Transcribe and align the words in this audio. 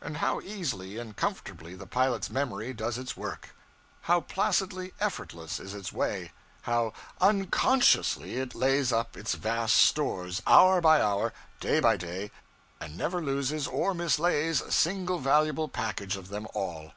And 0.00 0.16
how 0.16 0.40
easily 0.40 0.96
and 0.96 1.14
comfortably 1.14 1.74
the 1.74 1.86
pilot's 1.86 2.30
memory 2.30 2.72
does 2.72 2.96
its 2.96 3.14
work; 3.14 3.54
how 4.08 4.22
placidly 4.22 4.94
effortless 5.00 5.60
is 5.60 5.74
its 5.74 5.92
way; 5.92 6.32
how 6.62 6.94
_unconsciously 7.20 8.36
_it 8.42 8.54
lays 8.54 8.90
up 8.90 9.18
its 9.18 9.34
vast 9.34 9.76
stores, 9.76 10.40
hour 10.46 10.80
by 10.80 11.02
hour, 11.02 11.34
day 11.60 11.78
by 11.78 11.98
day, 11.98 12.30
and 12.80 12.96
never 12.96 13.20
loses 13.22 13.66
or 13.66 13.92
mislays 13.92 14.62
a 14.62 14.72
single 14.72 15.18
valuable 15.18 15.68
package 15.68 16.16
of 16.16 16.28
them 16.28 16.46
all! 16.54 16.92